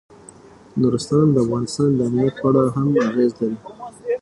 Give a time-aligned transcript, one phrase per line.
[0.81, 3.57] نورستان د افغانستان د امنیت په اړه هم اغېز لري.